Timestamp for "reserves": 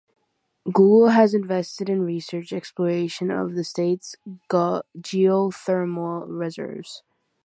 6.27-7.03